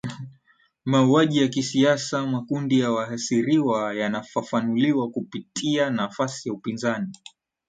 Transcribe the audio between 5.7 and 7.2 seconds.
nafasi ya upinzani